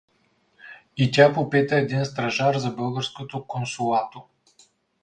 —И 0.97 1.11
тя 1.11 1.33
попита 1.33 1.75
един 1.75 2.05
стражар 2.05 2.57
за 2.57 2.69
българското 2.71 3.45
консулато. 3.47 4.23